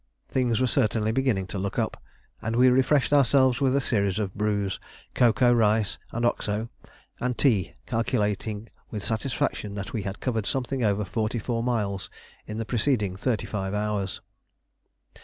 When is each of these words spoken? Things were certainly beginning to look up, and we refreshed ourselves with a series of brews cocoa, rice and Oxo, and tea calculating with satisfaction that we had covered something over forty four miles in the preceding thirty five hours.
Things 0.29 0.59
were 0.59 0.65
certainly 0.65 1.11
beginning 1.11 1.45
to 1.53 1.59
look 1.59 1.77
up, 1.77 2.01
and 2.41 2.55
we 2.55 2.69
refreshed 2.69 3.13
ourselves 3.13 3.61
with 3.61 3.75
a 3.75 3.79
series 3.79 4.17
of 4.17 4.33
brews 4.33 4.79
cocoa, 5.13 5.53
rice 5.53 5.99
and 6.11 6.25
Oxo, 6.25 6.69
and 7.19 7.37
tea 7.37 7.75
calculating 7.85 8.69
with 8.89 9.03
satisfaction 9.03 9.75
that 9.75 9.93
we 9.93 10.01
had 10.01 10.19
covered 10.19 10.47
something 10.47 10.83
over 10.83 11.05
forty 11.05 11.37
four 11.37 11.61
miles 11.61 12.09
in 12.47 12.57
the 12.57 12.65
preceding 12.65 13.15
thirty 13.15 13.45
five 13.45 13.75
hours. 13.75 14.21